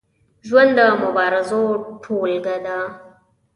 [0.47, 1.61] ژوند د مبارزو
[2.03, 2.79] ټولګه ده.